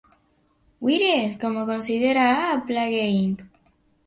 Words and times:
Wired.com 0.83 1.59
considera 1.67 2.25
a" 2.39 2.49
Plague 2.71 3.05
Inc. 3.21 3.47